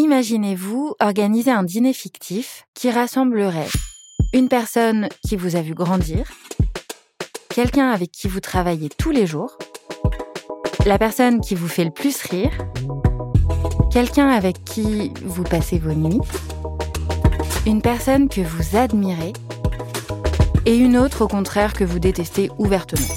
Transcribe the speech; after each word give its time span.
Imaginez-vous 0.00 0.94
organiser 1.00 1.50
un 1.50 1.64
dîner 1.64 1.92
fictif 1.92 2.66
qui 2.72 2.88
rassemblerait 2.88 3.66
une 4.32 4.48
personne 4.48 5.08
qui 5.26 5.34
vous 5.34 5.56
a 5.56 5.60
vu 5.60 5.74
grandir, 5.74 6.30
quelqu'un 7.48 7.90
avec 7.90 8.12
qui 8.12 8.28
vous 8.28 8.38
travaillez 8.38 8.90
tous 8.90 9.10
les 9.10 9.26
jours, 9.26 9.58
la 10.86 10.98
personne 10.98 11.40
qui 11.40 11.56
vous 11.56 11.66
fait 11.66 11.82
le 11.82 11.90
plus 11.90 12.22
rire, 12.22 12.52
quelqu'un 13.90 14.28
avec 14.28 14.62
qui 14.62 15.12
vous 15.24 15.42
passez 15.42 15.80
vos 15.80 15.94
nuits, 15.94 16.20
une 17.66 17.82
personne 17.82 18.28
que 18.28 18.40
vous 18.40 18.76
admirez 18.76 19.32
et 20.64 20.76
une 20.76 20.96
autre 20.96 21.22
au 21.24 21.28
contraire 21.28 21.72
que 21.72 21.82
vous 21.82 21.98
détestez 21.98 22.52
ouvertement. 22.58 23.08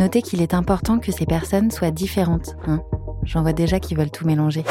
Notez 0.00 0.22
qu'il 0.22 0.42
est 0.42 0.54
important 0.54 0.98
que 0.98 1.12
ces 1.12 1.24
personnes 1.24 1.70
soient 1.70 1.92
différentes. 1.92 2.56
Hein 2.66 2.82
J'en 3.22 3.42
vois 3.42 3.52
déjà 3.52 3.78
qui 3.78 3.94
veulent 3.94 4.10
tout 4.10 4.26
mélanger. 4.26 4.64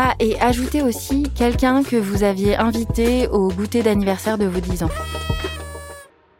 Ah, 0.00 0.14
et 0.20 0.38
ajoutez 0.40 0.80
aussi 0.80 1.24
quelqu'un 1.34 1.82
que 1.82 1.96
vous 1.96 2.22
aviez 2.22 2.54
invité 2.54 3.26
au 3.26 3.48
goûter 3.48 3.82
d'anniversaire 3.82 4.38
de 4.38 4.46
vos 4.46 4.60
10 4.60 4.84
ans. 4.84 4.90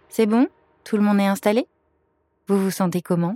C'est 0.09 0.27
bon? 0.27 0.47
Tout 0.85 0.97
le 0.97 1.03
monde 1.03 1.19
est 1.19 1.27
installé? 1.27 1.67
Vous 2.47 2.57
vous 2.57 2.71
sentez 2.71 3.03
comment? 3.03 3.35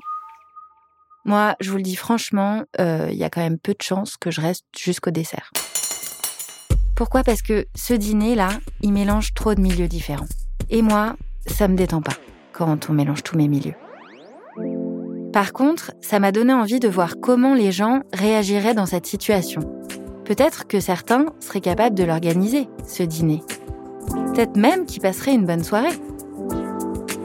Moi, 1.24 1.56
je 1.58 1.72
vous 1.72 1.76
le 1.76 1.82
dis 1.82 1.96
franchement, 1.96 2.62
il 2.78 2.84
euh, 2.84 3.10
y 3.10 3.24
a 3.24 3.30
quand 3.30 3.40
même 3.40 3.58
peu 3.58 3.72
de 3.72 3.82
chances 3.82 4.16
que 4.16 4.30
je 4.30 4.40
reste 4.40 4.64
jusqu'au 4.78 5.10
dessert. 5.10 5.50
Pourquoi? 6.94 7.24
Parce 7.24 7.42
que 7.42 7.66
ce 7.74 7.92
dîner-là, 7.92 8.50
il 8.80 8.92
mélange 8.92 9.34
trop 9.34 9.56
de 9.56 9.60
milieux 9.60 9.88
différents. 9.88 10.28
Et 10.70 10.82
moi, 10.82 11.16
ça 11.48 11.66
me 11.66 11.74
détend 11.74 12.00
pas 12.00 12.14
quand 12.52 12.88
on 12.88 12.92
mélange 12.92 13.24
tous 13.24 13.36
mes 13.36 13.48
milieux. 13.48 13.74
Par 15.32 15.52
contre, 15.52 15.90
ça 16.00 16.20
m'a 16.20 16.30
donné 16.30 16.52
envie 16.52 16.78
de 16.78 16.88
voir 16.88 17.14
comment 17.20 17.54
les 17.54 17.72
gens 17.72 18.02
réagiraient 18.12 18.74
dans 18.74 18.86
cette 18.86 19.06
situation. 19.06 19.81
Peut-être 20.24 20.66
que 20.66 20.80
certains 20.80 21.26
seraient 21.40 21.60
capables 21.60 21.96
de 21.96 22.04
l'organiser, 22.04 22.68
ce 22.86 23.02
dîner. 23.02 23.42
Peut-être 24.32 24.56
même 24.56 24.86
qu'ils 24.86 25.02
passeraient 25.02 25.34
une 25.34 25.46
bonne 25.46 25.64
soirée. 25.64 25.98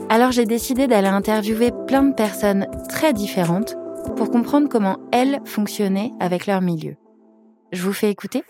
Alors 0.09 0.31
j'ai 0.31 0.45
décidé 0.45 0.87
d'aller 0.87 1.07
interviewer 1.07 1.71
plein 1.85 2.03
de 2.03 2.13
personnes 2.13 2.67
très 2.89 3.13
différentes 3.13 3.75
pour 4.15 4.31
comprendre 4.31 4.69
comment 4.69 4.97
elles 5.11 5.41
fonctionnaient 5.45 6.11
avec 6.19 6.47
leur 6.47 6.61
milieu. 6.61 6.95
Je 7.71 7.83
vous 7.83 7.93
fais 7.93 8.09
écouter 8.09 8.43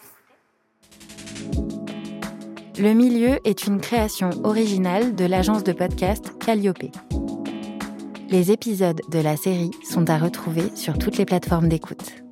Le 2.80 2.94
milieu 2.94 3.40
est 3.44 3.66
une 3.66 3.82
création 3.82 4.30
originale 4.44 5.16
de 5.16 5.26
l'agence 5.26 5.64
de 5.64 5.74
podcast 5.74 6.32
Calliope. 6.40 6.96
Les 8.30 8.52
épisodes 8.52 9.02
de 9.10 9.20
la 9.20 9.36
série 9.36 9.72
sont 9.90 10.10
à 10.10 10.18
retrouver 10.18 10.72
sur 10.76 10.98
toutes 10.98 11.18
les 11.18 11.26
plateformes 11.26 11.70
d'écoute. 11.70 12.27